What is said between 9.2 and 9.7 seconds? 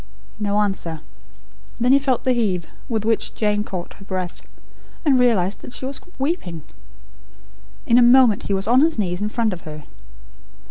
in front of